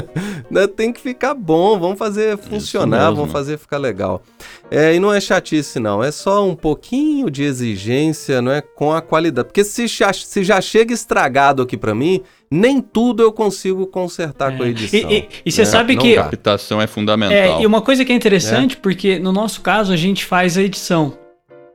[0.51, 0.66] né?
[0.66, 4.21] Tem que ficar bom, vamos fazer funcionar, vamos fazer ficar legal.
[4.69, 6.03] É, e não é chatice, não.
[6.03, 8.61] É só um pouquinho de exigência, não é?
[8.61, 9.47] Com a qualidade.
[9.47, 14.53] Porque se já, se já chega estragado aqui para mim, nem tudo eu consigo consertar
[14.53, 14.57] é.
[14.57, 15.11] com a edição.
[15.45, 15.65] E, você né?
[15.67, 16.17] sabe não que.
[16.17, 17.61] A captação é fundamental.
[17.61, 18.79] É, e uma coisa que é interessante, é.
[18.81, 21.17] porque no nosso caso a gente faz a edição.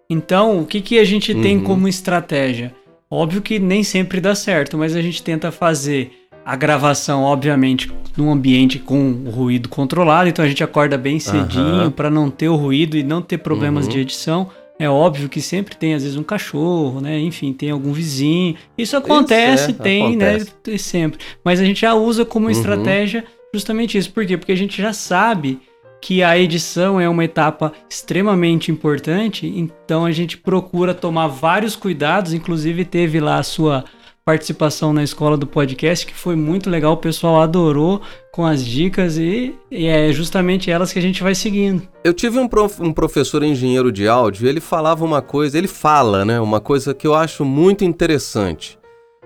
[0.09, 1.41] Então, o que, que a gente uhum.
[1.41, 2.75] tem como estratégia?
[3.09, 6.11] Óbvio que nem sempre dá certo, mas a gente tenta fazer
[6.45, 11.83] a gravação, obviamente, num ambiente com o ruído controlado, então a gente acorda bem cedinho
[11.83, 11.91] uhum.
[11.91, 13.91] para não ter o ruído e não ter problemas uhum.
[13.91, 14.49] de edição.
[14.81, 17.19] É óbvio que sempre tem, às vezes, um cachorro, né?
[17.19, 18.55] Enfim, tem algum vizinho.
[18.75, 20.35] Isso acontece, isso é, tem, né?
[20.37, 20.53] acontece.
[20.65, 20.77] né?
[20.79, 21.19] Sempre.
[21.43, 22.51] Mas a gente já usa como uhum.
[22.51, 24.11] estratégia justamente isso.
[24.11, 24.37] Por quê?
[24.37, 25.59] Porque a gente já sabe
[26.01, 32.33] que a edição é uma etapa extremamente importante, então a gente procura tomar vários cuidados,
[32.33, 33.85] inclusive teve lá a sua
[34.31, 39.17] participação na escola do podcast, que foi muito legal, o pessoal adorou com as dicas
[39.17, 41.85] e, e é justamente elas que a gente vai seguindo.
[42.01, 46.23] Eu tive um, prof, um professor engenheiro de áudio, ele falava uma coisa, ele fala,
[46.23, 48.79] né, uma coisa que eu acho muito interessante.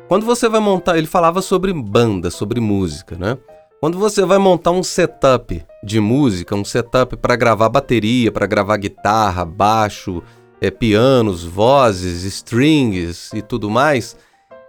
[0.08, 3.38] Quando você vai montar, ele falava sobre banda, sobre música, né?
[3.80, 8.78] Quando você vai montar um setup de música, um setup para gravar bateria, para gravar
[8.78, 10.24] guitarra, baixo,
[10.60, 14.16] é, pianos, vozes, strings e tudo mais,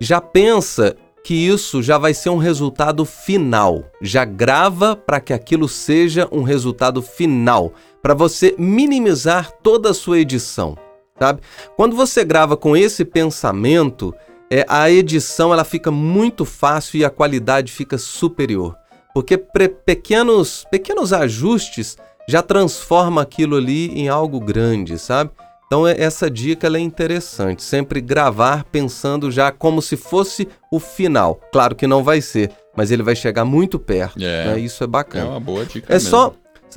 [0.00, 3.84] já pensa que isso já vai ser um resultado final.
[4.00, 10.20] Já grava para que aquilo seja um resultado final, para você minimizar toda a sua
[10.20, 10.78] edição,
[11.18, 11.40] sabe?
[11.76, 14.14] Quando você grava com esse pensamento,
[14.48, 18.76] é, a edição ela fica muito fácil e a qualidade fica superior,
[19.12, 25.30] porque pequenos pequenos ajustes já transforma aquilo ali em algo grande, sabe?
[25.66, 31.40] Então é, essa dica é interessante, sempre gravar pensando já como se fosse o final.
[31.52, 34.22] Claro que não vai ser, mas ele vai chegar muito perto.
[34.22, 34.60] É, né?
[34.60, 35.26] Isso é bacana.
[35.26, 35.92] É uma boa dica.
[35.92, 36.10] É mesmo.
[36.10, 36.34] só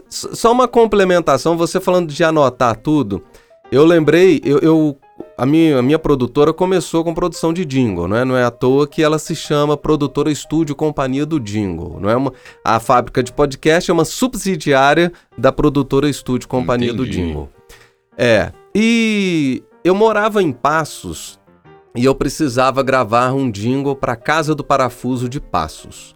[0.09, 1.57] só uma complementação.
[1.57, 3.23] Você falando de anotar tudo,
[3.71, 4.97] eu lembrei, eu, eu
[5.37, 8.25] a minha, a minha produtora começou com produção de jingle, não é?
[8.25, 12.15] Não é à toa que ela se chama Produtora Estúdio Companhia do Jingle, não é?
[12.15, 17.09] Uma, a fábrica de podcast é uma subsidiária da Produtora Estúdio Companhia Entendi.
[17.09, 17.49] do Jingle.
[18.17, 21.39] É, e eu morava em Passos
[21.95, 26.15] e eu precisava gravar um jingle para Casa do Parafuso de Passos.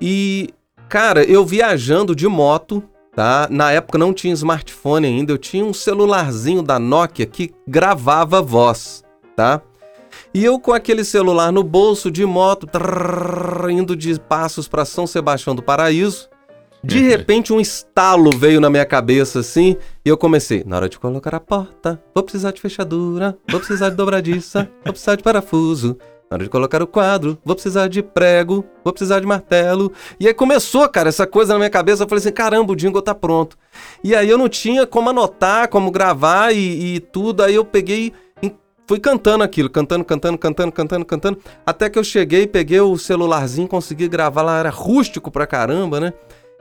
[0.00, 0.50] E,
[0.88, 2.82] cara, eu viajando de moto,
[3.14, 3.46] tá?
[3.50, 9.04] Na época não tinha smartphone ainda, eu tinha um celularzinho da Nokia que gravava voz,
[9.36, 9.62] tá?
[10.32, 15.06] E eu com aquele celular no bolso de moto, trrr, indo de Passos para São
[15.06, 16.28] Sebastião do Paraíso,
[16.84, 20.98] de repente, um estalo veio na minha cabeça assim, e eu comecei: na hora de
[20.98, 25.96] colocar a porta, vou precisar de fechadura, vou precisar de dobradiça, vou precisar de parafuso.
[26.30, 29.92] Na hora de colocar o quadro, vou precisar de prego, vou precisar de martelo.
[30.18, 32.02] E aí começou, cara, essa coisa na minha cabeça.
[32.02, 33.56] Eu falei assim: caramba, o jingle tá pronto.
[34.02, 37.42] E aí eu não tinha como anotar, como gravar e, e tudo.
[37.42, 38.12] Aí eu peguei
[38.86, 43.66] fui cantando aquilo, cantando, cantando, cantando, cantando, cantando, até que eu cheguei, peguei o celularzinho,
[43.66, 46.12] consegui gravar lá, era rústico pra caramba, né?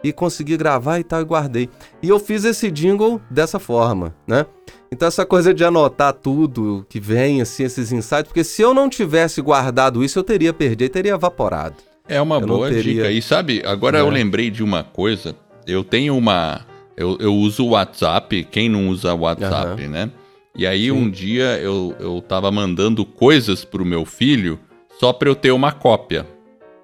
[0.04, 1.70] E consegui gravar e tal e guardei.
[2.02, 4.46] E eu fiz esse jingle dessa forma, né?
[4.92, 8.90] Então essa coisa de anotar tudo que vem, assim, esses insights, porque se eu não
[8.90, 11.76] tivesse guardado isso, eu teria perdido, teria evaporado.
[12.08, 12.94] É uma eu boa teria...
[13.04, 13.12] dica.
[13.12, 14.02] E sabe, agora é.
[14.02, 15.36] eu lembrei de uma coisa.
[15.66, 16.66] Eu tenho uma.
[16.96, 19.90] Eu, eu uso o WhatsApp, quem não usa o WhatsApp, uhum.
[19.90, 20.12] né?
[20.56, 20.92] E aí Sim.
[20.92, 24.60] um dia eu, eu tava mandando coisas pro meu filho
[25.00, 26.28] só para eu ter uma cópia.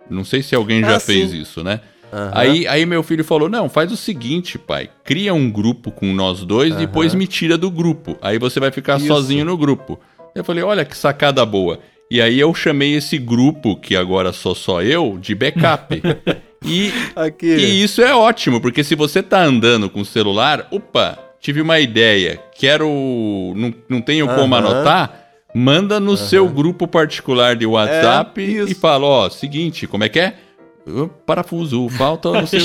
[0.09, 1.81] Não sei se alguém já ah, fez isso, né?
[2.11, 2.31] Uhum.
[2.33, 4.89] Aí, aí meu filho falou: Não, faz o seguinte, pai.
[5.03, 6.81] Cria um grupo com nós dois uhum.
[6.81, 8.17] e depois me tira do grupo.
[8.21, 9.07] Aí você vai ficar Isso.
[9.07, 9.99] sozinho no grupo.
[10.35, 11.79] Eu falei: Olha que sacada boa.
[12.11, 16.01] E aí eu chamei esse grupo, que agora sou só eu, de backup.
[16.65, 16.91] e,
[17.43, 21.79] e isso é ótimo, porque se você tá andando com o celular, opa, tive uma
[21.79, 22.87] ideia, quero.
[23.55, 24.35] Não, não tenho uhum.
[24.35, 25.27] como anotar.
[25.53, 30.19] Manda no seu grupo particular de WhatsApp é, e fala: Ó, seguinte, como é que
[30.19, 30.35] é?
[31.25, 32.63] Parafuso, falta não sei o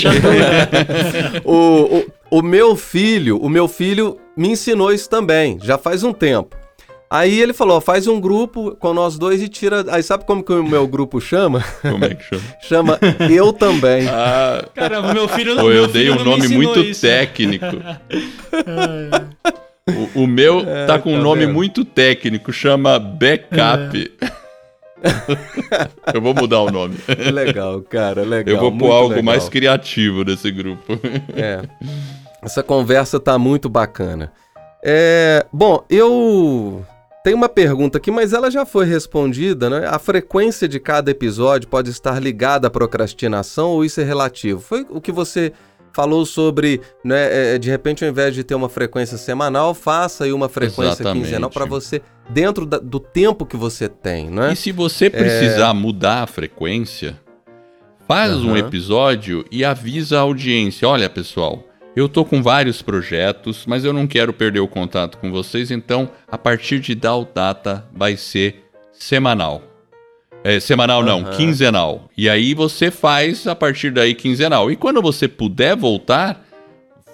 [1.51, 6.13] o, o, o meu filho, o meu filho me ensinou isso também, já faz um
[6.13, 6.57] tempo.
[7.11, 9.85] Aí ele falou, faz um grupo com nós dois e tira.
[9.89, 11.63] Aí sabe como que o meu grupo chama?
[11.81, 12.43] Como é que chama?
[12.61, 12.99] chama
[13.31, 14.09] Eu Também.
[14.09, 17.03] Ah, Caramba, meu filho não pô, eu dei filho um nome muito isso.
[17.03, 17.67] técnico.
[20.17, 21.53] O, o meu É, tá com um tá nome vendo?
[21.55, 24.11] muito técnico, chama Backup.
[26.13, 26.97] Eu vou mudar o nome.
[27.33, 28.55] Legal, cara, legal.
[28.55, 29.25] eu vou pôr algo legal.
[29.25, 30.99] mais criativo nesse grupo.
[31.35, 31.63] É.
[32.43, 34.33] Essa conversa tá muito bacana.
[34.83, 36.85] É, bom, eu
[37.25, 39.87] tenho uma pergunta aqui, mas ela já foi respondida, né?
[39.89, 44.61] A frequência de cada episódio pode estar ligada à procrastinação ou isso é relativo?
[44.61, 45.53] Foi o que você
[45.95, 47.55] falou sobre, né?
[47.55, 51.25] é, de repente, ao invés de ter uma frequência semanal, faça aí uma frequência Exatamente.
[51.25, 54.53] quinzenal para você, dentro da- do tempo que você tem, né?
[54.53, 57.19] E se você precisar mudar a frequência,
[58.09, 58.59] faz um Aham.
[58.59, 60.87] episódio e avisa a audiência.
[60.89, 61.63] Olha, pessoal,
[61.97, 66.11] eu tô com vários projetos, mas eu não quero perder o contato com vocês, então
[66.29, 69.63] a partir de tal data vai ser semanal.
[70.45, 71.31] É, semanal não, Aham.
[71.31, 72.11] quinzenal.
[72.15, 74.71] E aí você faz a partir daí quinzenal.
[74.71, 76.45] E quando você puder voltar,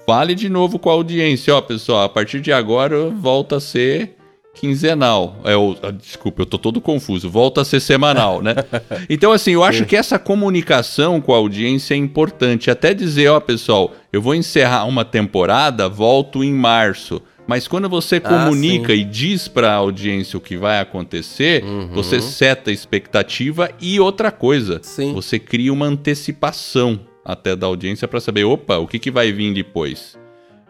[0.04, 1.54] fale de novo com a audiência.
[1.54, 4.16] Ó, pessoal, a partir de agora volta a ser
[4.52, 5.36] quinzenal.
[5.44, 7.30] É, o, ah, desculpa, eu tô todo confuso.
[7.30, 8.54] Volta a ser semanal, né?
[9.08, 12.68] Então, assim, eu acho que essa comunicação com a audiência é importante.
[12.68, 17.22] Até dizer, ó, pessoal, eu vou encerrar uma temporada, volto em março.
[17.50, 19.00] Mas quando você Ah, comunica sim.
[19.00, 21.88] e diz para a audiência o que vai acontecer, Uhum.
[21.88, 25.12] você seta a expectativa e outra coisa, Sim.
[25.12, 29.52] você cria uma antecipação até da audiência para saber, opa, o que, que vai vir
[29.52, 30.16] depois.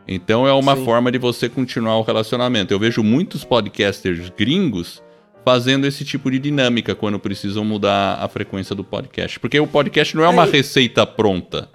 [0.09, 0.87] Então é uma Sim.
[0.87, 2.73] forma de você continuar o relacionamento.
[2.73, 5.03] Eu vejo muitos podcasters gringos
[5.45, 9.39] fazendo esse tipo de dinâmica quando precisam mudar a frequência do podcast.
[9.39, 11.69] Porque o podcast não é uma É, e- receita pronta.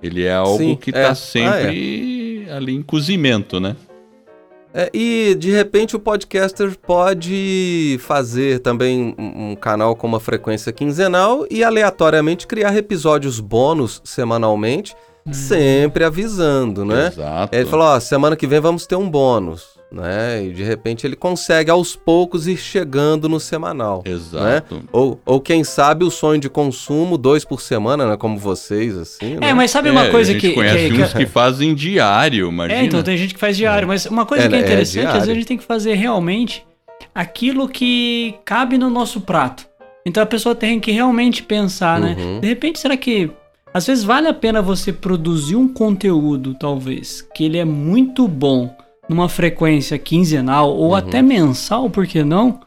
[0.00, 1.00] Ele é algo Sim, que é.
[1.02, 3.74] está sempre ali em cozimento, né?
[4.74, 10.72] É, e de repente o podcaster pode fazer também um, um canal com uma frequência
[10.72, 14.96] quinzenal e aleatoriamente criar episódios bônus semanalmente,
[15.30, 17.08] sempre avisando, né?
[17.08, 17.54] Exato.
[17.54, 20.44] Ele falou, ó, semana que vem vamos ter um bônus, né?
[20.44, 24.02] E de repente ele consegue aos poucos ir chegando no semanal.
[24.06, 24.82] Exato.
[24.92, 28.16] Ou, ou quem sabe o sonho de consumo, dois por semana, né?
[28.16, 29.50] Como vocês, assim, né?
[29.50, 30.54] É, mas sabe uma É, coisa a gente que.
[30.54, 32.80] conhece que- que- uns que fazem diário, imagina.
[32.80, 35.06] É, então tem gente que faz diário, mas uma coisa É, que é é interessante,
[35.08, 36.64] às vezes a gente tem que fazer realmente
[37.14, 39.66] aquilo que cabe no nosso prato.
[40.06, 42.16] Então a pessoa tem que realmente pensar, né?
[42.18, 42.40] Uhum.
[42.40, 43.30] De repente, será que
[43.74, 48.74] às vezes vale a pena você produzir um conteúdo, talvez, que ele é muito bom
[49.12, 50.94] numa frequência quinzenal ou Uhum.
[50.96, 52.60] até mensal, por que não?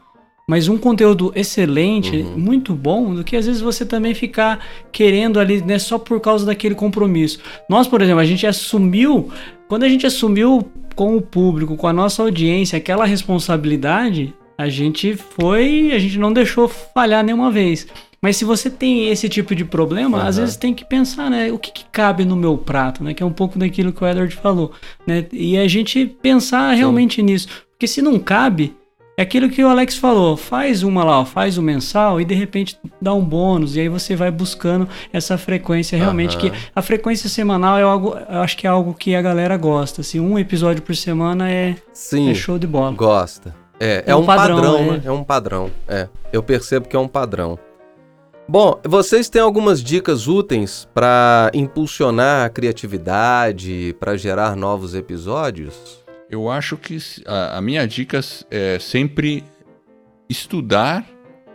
[0.48, 2.38] Mas um conteúdo excelente, Uhum.
[2.38, 4.60] muito bom, do que às vezes você também ficar
[4.92, 7.40] querendo ali, né, só por causa daquele compromisso.
[7.68, 9.28] Nós, por exemplo, a gente assumiu,
[9.68, 15.14] quando a gente assumiu com o público, com a nossa audiência, aquela responsabilidade, a gente
[15.16, 17.86] foi, a gente não deixou falhar nenhuma vez.
[18.26, 20.40] Mas se você tem esse tipo de problema, às Aham.
[20.46, 21.52] vezes tem que pensar, né?
[21.52, 23.14] O que, que cabe no meu prato, né?
[23.14, 24.72] Que é um pouco daquilo que o Edward falou,
[25.06, 25.26] né?
[25.32, 27.46] E a gente pensar realmente nisso.
[27.70, 28.74] Porque se não cabe,
[29.16, 30.36] é aquilo que o Alex falou.
[30.36, 33.76] Faz uma lá, ó, faz o mensal e de repente dá um bônus.
[33.76, 36.36] E aí você vai buscando essa frequência realmente.
[36.36, 36.50] Aham.
[36.50, 40.00] Que a frequência semanal é algo, eu acho que é algo que a galera gosta.
[40.00, 42.28] Assim, um episódio por semana é, Sim.
[42.28, 42.90] é show de bola.
[42.90, 43.54] Gosta.
[43.78, 45.00] É, é, É um um padrão, padrão, né?
[45.04, 45.06] é.
[45.06, 45.70] É um padrão.
[45.86, 47.56] É, eu percebo que é um padrão.
[48.48, 56.04] Bom, vocês têm algumas dicas úteis para impulsionar a criatividade, para gerar novos episódios?
[56.30, 59.42] Eu acho que a, a minha dica é sempre
[60.28, 61.04] estudar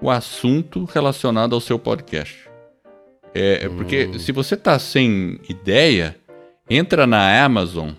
[0.01, 2.49] o assunto relacionado ao seu podcast.
[3.33, 4.19] É, é porque Hum.
[4.19, 6.17] se você tá sem ideia,
[6.69, 7.91] entra na Amazon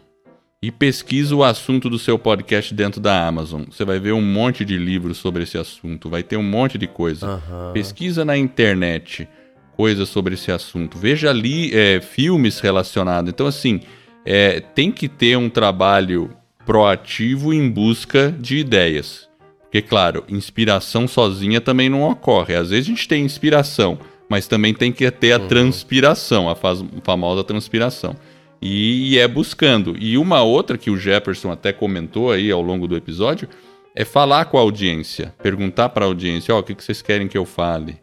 [0.63, 3.65] e pesquisa o assunto do seu podcast dentro da Amazon.
[3.69, 6.87] Você vai ver um monte de livros sobre esse assunto, vai ter um monte de
[6.87, 7.27] coisa.
[7.27, 7.73] Aham.
[7.73, 9.29] Pesquisa na internet
[9.77, 10.97] coisas sobre esse assunto.
[10.97, 13.29] Veja ali é, filmes relacionados.
[13.29, 13.81] Então, assim,
[14.25, 16.31] é, tem que ter um trabalho
[16.65, 19.29] proativo em busca de ideias.
[19.63, 22.55] Porque, claro, inspiração sozinha também não ocorre.
[22.55, 23.99] Às vezes a gente tem inspiração,
[24.29, 26.55] mas também tem que ter a transpiração, a
[27.03, 28.15] famosa transpiração.
[28.63, 29.97] E, e é buscando.
[29.99, 33.49] E uma outra que o Jefferson até comentou aí ao longo do episódio
[33.95, 37.27] é falar com a audiência, perguntar para a audiência, ó, o que, que vocês querem
[37.29, 37.97] que eu fale?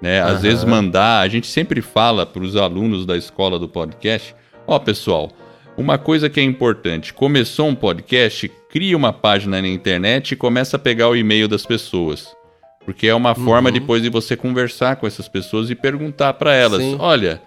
[0.00, 0.20] Né?
[0.22, 0.38] Às Aham.
[0.38, 4.34] vezes mandar, a gente sempre fala para os alunos da escola do podcast,
[4.66, 5.30] ó pessoal,
[5.76, 10.76] uma coisa que é importante, começou um podcast, cria uma página na internet e começa
[10.76, 12.34] a pegar o e-mail das pessoas.
[12.84, 13.74] Porque é uma forma Uhum.
[13.74, 16.96] depois de você conversar com essas pessoas e perguntar para elas, Sim.
[16.98, 17.40] olha,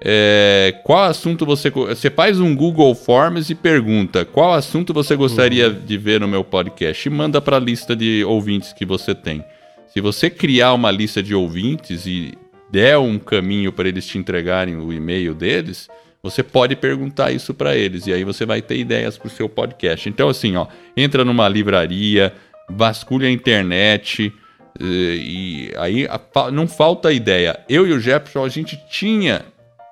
[0.00, 1.70] é, qual assunto você.
[1.70, 5.80] Você faz um Google Forms e pergunta qual assunto você gostaria uhum.
[5.84, 9.44] de ver no meu podcast e manda para a lista de ouvintes que você tem.
[9.88, 12.34] Se você criar uma lista de ouvintes e
[12.70, 15.88] der um caminho para eles te entregarem o e-mail deles,
[16.22, 19.48] você pode perguntar isso para eles e aí você vai ter ideias para o seu
[19.48, 20.08] podcast.
[20.08, 22.32] Então, assim, ó, entra numa livraria,
[22.68, 24.32] vasculha a internet
[24.78, 26.06] eh, e aí
[26.52, 27.58] não falta ideia.
[27.68, 29.44] Eu e o Jefferson, a gente tinha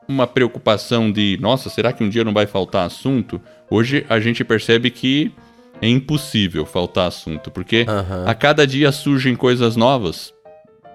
[0.09, 3.41] uma preocupação de, nossa, será que um dia não vai faltar assunto?
[3.71, 5.33] Hoje a gente percebe que
[5.81, 8.29] é impossível faltar assunto, porque uhum.
[8.29, 10.33] a cada dia surgem coisas novas.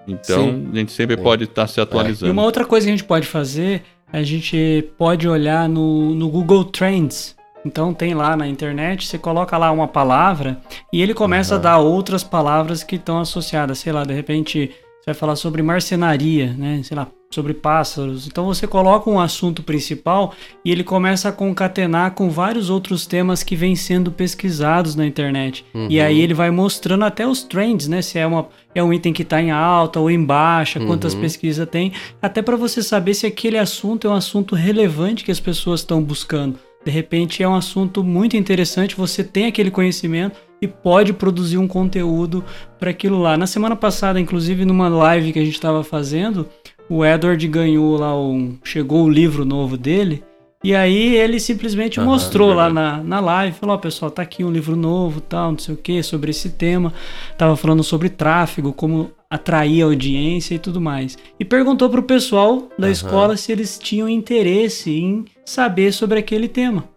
[0.06, 0.70] Então Sim.
[0.72, 1.22] a gente sempre Sim.
[1.22, 2.30] pode estar tá se atualizando.
[2.30, 6.28] E uma outra coisa que a gente pode fazer, a gente pode olhar no, no
[6.28, 7.36] Google Trends.
[7.64, 10.58] Então tem lá na internet, você coloca lá uma palavra
[10.92, 11.60] e ele começa uhum.
[11.60, 13.78] a dar outras palavras que estão associadas.
[13.78, 16.80] Sei lá, de repente você vai falar sobre marcenaria, né?
[16.84, 18.28] Sei lá, sobre pássaros.
[18.28, 20.32] Então você coloca um assunto principal
[20.64, 25.64] e ele começa a concatenar com vários outros temas que vêm sendo pesquisados na internet.
[25.74, 25.88] Uhum.
[25.90, 28.00] E aí ele vai mostrando até os trends, né?
[28.00, 31.20] Se é, uma, é um item que está em alta ou em baixa, quantas uhum.
[31.20, 35.40] pesquisas tem, até para você saber se aquele assunto é um assunto relevante que as
[35.40, 36.60] pessoas estão buscando.
[36.84, 41.66] De repente é um assunto muito interessante, você tem aquele conhecimento e pode produzir um
[41.66, 42.44] conteúdo
[42.78, 43.36] para aquilo lá.
[43.36, 46.48] Na semana passada, inclusive, numa live que a gente estava fazendo,
[46.88, 48.56] o Edward ganhou lá um.
[48.62, 50.22] Chegou o livro novo dele.
[50.64, 54.22] E aí ele simplesmente uhum, mostrou lá na, na live, falou, ó, oh, pessoal, tá
[54.22, 56.92] aqui um livro novo, tal, não sei o que, sobre esse tema.
[57.36, 61.18] Tava falando sobre tráfego, como atrair audiência e tudo mais.
[61.40, 62.92] E perguntou pro pessoal da uhum.
[62.92, 66.91] escola se eles tinham interesse em saber sobre aquele tema.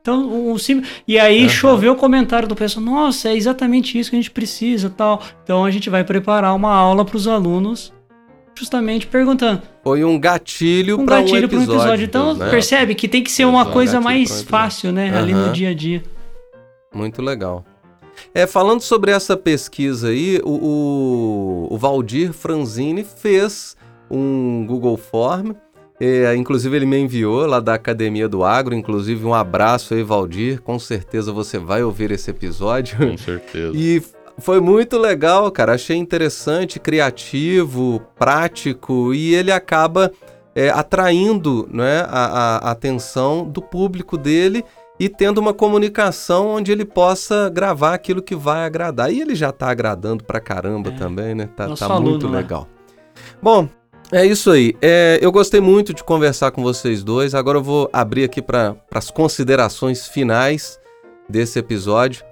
[0.00, 0.82] Então, o sim...
[1.06, 1.48] E aí uhum.
[1.48, 5.22] choveu o comentário do pessoal, nossa, é exatamente isso que a gente precisa, tal.
[5.44, 7.92] Então a gente vai preparar uma aula para os alunos,
[8.54, 9.62] justamente perguntando.
[9.84, 11.58] Foi um gatilho um para um episódio.
[11.58, 12.04] Um episódio.
[12.04, 12.50] Então né?
[12.50, 15.18] percebe que tem que ser uma coisa mais fácil, né, uhum.
[15.18, 16.02] ali no dia a dia.
[16.94, 17.64] Muito legal.
[18.34, 23.76] É, falando sobre essa pesquisa aí, o, o, o Valdir Franzini fez
[24.10, 25.52] um Google Form
[26.00, 30.62] é, inclusive ele me enviou lá da Academia do Agro, inclusive um abraço aí, Valdir.
[30.62, 32.96] Com certeza você vai ouvir esse episódio.
[32.96, 33.72] Com certeza.
[33.76, 34.02] E
[34.38, 35.74] foi muito legal, cara.
[35.74, 40.10] Achei interessante, criativo, prático e ele acaba
[40.54, 44.64] é, atraindo né, a, a, atenção do público dele
[44.98, 49.12] e tendo uma comunicação onde ele possa gravar aquilo que vai agradar.
[49.12, 50.92] E ele já está agradando pra caramba é.
[50.92, 51.48] também, né?
[51.54, 52.38] Tá, tá muito né?
[52.38, 52.66] legal.
[53.42, 53.68] Bom,
[54.12, 54.74] é isso aí.
[54.82, 57.34] É, eu gostei muito de conversar com vocês dois.
[57.34, 60.80] Agora eu vou abrir aqui para as considerações finais
[61.28, 62.24] desse episódio.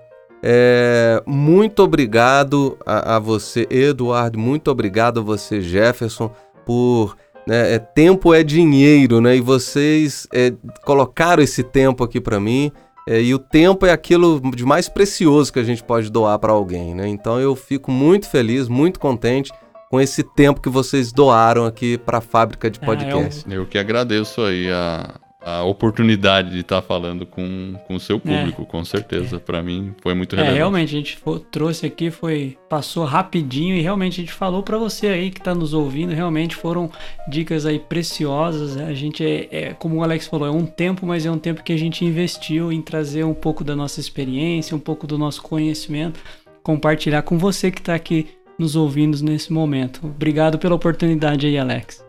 [0.42, 4.38] É, muito obrigado a, a, você, Eduardo.
[4.38, 6.30] Muito obrigado a você, Jefferson,
[6.66, 7.16] por.
[7.46, 9.36] Né, é, tempo é dinheiro, né?
[9.36, 10.52] E vocês é,
[10.84, 12.70] colocaram esse tempo aqui para mim.
[13.06, 16.52] É, e o tempo é aquilo de mais precioso que a gente pode doar para
[16.52, 17.08] alguém, né?
[17.08, 19.50] Então eu fico muito feliz, muito contente
[19.90, 23.44] com esse tempo que vocês doaram aqui para a fábrica de podcast.
[23.48, 23.62] É, eu...
[23.62, 23.66] eu...
[23.66, 28.62] que agradeço aí a, a oportunidade de estar tá falando com, com o seu público,
[28.62, 28.64] é.
[28.66, 29.36] com certeza.
[29.36, 29.38] É.
[29.38, 30.56] Para mim foi muito é, relevante.
[30.56, 34.62] É, realmente, a gente foi, trouxe aqui, foi passou rapidinho e realmente a gente falou
[34.62, 36.90] para você aí que está nos ouvindo, realmente foram
[37.26, 38.76] dicas aí preciosas.
[38.76, 41.62] A gente é, é, como o Alex falou, é um tempo, mas é um tempo
[41.62, 45.40] que a gente investiu em trazer um pouco da nossa experiência, um pouco do nosso
[45.40, 46.20] conhecimento,
[46.62, 48.26] compartilhar com você que está aqui
[48.58, 50.00] nos ouvindo nesse momento.
[50.04, 52.04] Obrigado pela oportunidade aí, Alex.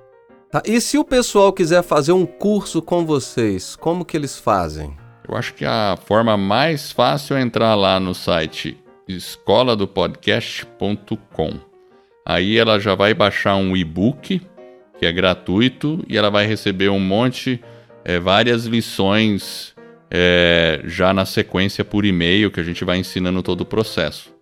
[0.52, 4.98] Tá, e se o pessoal quiser fazer um curso com vocês, como que eles fazem?
[5.28, 8.76] Eu acho que a forma mais fácil é entrar lá no site
[9.08, 11.54] escoladopodcast.com.
[12.26, 14.42] Aí ela já vai baixar um e-book
[14.98, 17.60] que é gratuito e ela vai receber um monte,
[18.04, 19.74] é, várias lições
[20.12, 24.34] é, já na sequência por e-mail que a gente vai ensinando todo o processo.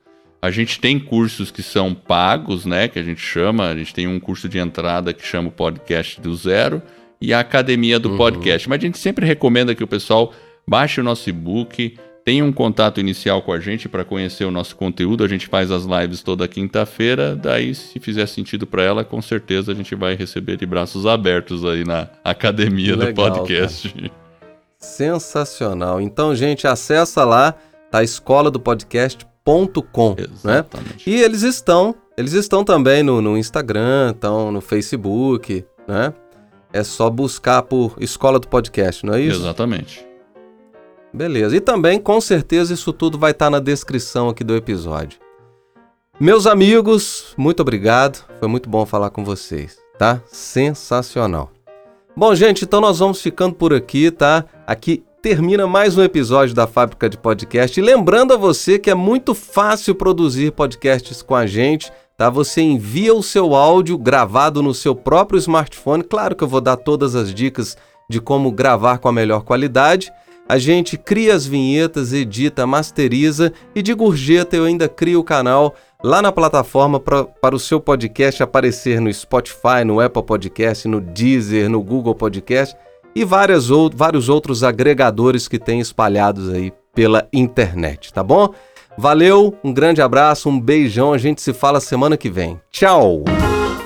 [0.47, 2.87] A gente tem cursos que são pagos, né?
[2.87, 3.67] Que a gente chama.
[3.67, 6.81] A gente tem um curso de entrada que chama o podcast do zero
[7.19, 8.17] e a academia do uhum.
[8.17, 8.69] podcast.
[8.69, 10.31] Mas a gente sempre recomenda que o pessoal
[10.65, 14.77] baixe o nosso e-book, tenha um contato inicial com a gente para conhecer o nosso
[14.77, 15.21] conteúdo.
[15.21, 17.35] A gente faz as lives toda quinta-feira.
[17.35, 21.65] Daí, se fizer sentido para ela, com certeza a gente vai receber de braços abertos
[21.65, 23.89] aí na academia Legal, do podcast.
[23.89, 24.11] Cara.
[24.79, 25.99] Sensacional.
[25.99, 27.53] Então, gente, acessa lá,
[27.91, 28.01] tá?
[28.01, 29.27] Escola do podcast
[29.91, 30.65] com, né?
[31.05, 36.13] E eles estão, eles estão também no, no Instagram, estão no Facebook, né?
[36.73, 39.39] É só buscar por Escola do Podcast, não é isso?
[39.39, 40.05] Exatamente.
[41.13, 41.55] Beleza.
[41.55, 45.19] E também, com certeza, isso tudo vai estar tá na descrição aqui do episódio.
[46.19, 48.25] Meus amigos, muito obrigado.
[48.39, 50.21] Foi muito bom falar com vocês, tá?
[50.27, 51.51] Sensacional.
[52.15, 54.43] Bom, gente, então nós vamos ficando por aqui, tá?
[54.65, 57.79] Aqui termina mais um episódio da Fábrica de Podcast.
[57.79, 62.29] E lembrando a você que é muito fácil produzir podcasts com a gente, tá?
[62.29, 66.03] Você envia o seu áudio gravado no seu próprio smartphone.
[66.03, 67.75] Claro que eu vou dar todas as dicas
[68.09, 70.11] de como gravar com a melhor qualidade.
[70.47, 75.75] A gente cria as vinhetas, edita, masteriza e de gorjeta eu ainda crio o canal
[76.01, 81.01] lá na plataforma pra, para o seu podcast aparecer no Spotify, no Apple Podcast, no
[81.01, 82.77] Deezer, no Google Podcast
[83.17, 88.53] e várias ou, vários outros agregadores que tem espalhados aí pela internet, tá bom?
[88.95, 92.61] Valeu, um grande abraço, um beijão, a gente se fala semana que vem.
[92.71, 93.23] Tchau!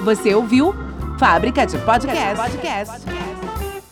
[0.03, 0.75] Você ouviu
[1.17, 3.05] Fábrica de Podcast.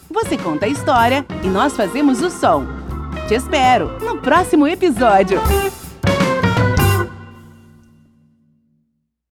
[0.09, 2.65] Você conta a história e nós fazemos o som.
[3.29, 5.39] Te espero no próximo episódio.